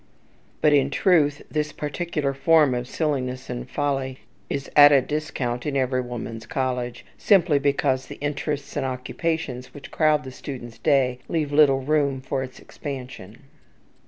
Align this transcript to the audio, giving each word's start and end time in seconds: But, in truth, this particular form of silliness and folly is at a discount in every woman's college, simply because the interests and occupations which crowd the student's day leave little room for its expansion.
But, 0.61 0.73
in 0.73 0.89
truth, 0.89 1.43
this 1.51 1.71
particular 1.71 2.33
form 2.33 2.73
of 2.73 2.87
silliness 2.87 3.51
and 3.51 3.69
folly 3.69 4.17
is 4.49 4.67
at 4.75 4.91
a 4.91 4.99
discount 4.99 5.63
in 5.67 5.77
every 5.77 6.01
woman's 6.01 6.47
college, 6.47 7.05
simply 7.19 7.59
because 7.59 8.07
the 8.07 8.15
interests 8.15 8.75
and 8.75 8.83
occupations 8.83 9.75
which 9.75 9.91
crowd 9.91 10.23
the 10.23 10.31
student's 10.31 10.79
day 10.79 11.19
leave 11.29 11.51
little 11.51 11.81
room 11.81 12.19
for 12.19 12.41
its 12.41 12.57
expansion. 12.57 13.43